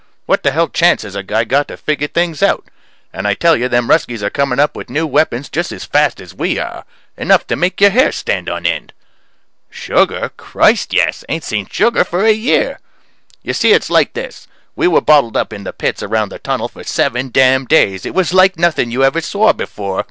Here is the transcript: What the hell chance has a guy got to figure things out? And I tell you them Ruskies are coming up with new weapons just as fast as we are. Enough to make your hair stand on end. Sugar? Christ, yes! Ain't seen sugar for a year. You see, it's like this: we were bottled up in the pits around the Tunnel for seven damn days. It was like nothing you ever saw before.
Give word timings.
What 0.25 0.41
the 0.41 0.49
hell 0.49 0.67
chance 0.67 1.03
has 1.03 1.13
a 1.13 1.21
guy 1.21 1.43
got 1.43 1.67
to 1.67 1.77
figure 1.77 2.07
things 2.07 2.41
out? 2.41 2.65
And 3.13 3.27
I 3.27 3.35
tell 3.35 3.55
you 3.55 3.69
them 3.69 3.87
Ruskies 3.87 4.23
are 4.23 4.31
coming 4.31 4.57
up 4.59 4.75
with 4.75 4.89
new 4.89 5.05
weapons 5.05 5.47
just 5.47 5.71
as 5.71 5.85
fast 5.85 6.19
as 6.19 6.33
we 6.33 6.57
are. 6.57 6.85
Enough 7.17 7.45
to 7.45 7.55
make 7.55 7.79
your 7.79 7.91
hair 7.91 8.11
stand 8.11 8.49
on 8.49 8.65
end. 8.65 8.93
Sugar? 9.69 10.29
Christ, 10.37 10.91
yes! 10.91 11.23
Ain't 11.29 11.43
seen 11.43 11.67
sugar 11.69 12.03
for 12.03 12.25
a 12.25 12.33
year. 12.33 12.79
You 13.43 13.53
see, 13.53 13.73
it's 13.73 13.91
like 13.91 14.13
this: 14.13 14.47
we 14.75 14.87
were 14.87 15.01
bottled 15.01 15.37
up 15.37 15.53
in 15.53 15.65
the 15.65 15.71
pits 15.71 16.01
around 16.01 16.29
the 16.29 16.39
Tunnel 16.39 16.67
for 16.67 16.83
seven 16.83 17.29
damn 17.29 17.65
days. 17.65 18.03
It 18.03 18.15
was 18.15 18.33
like 18.33 18.57
nothing 18.57 18.89
you 18.89 19.03
ever 19.03 19.21
saw 19.21 19.53
before. 19.53 19.99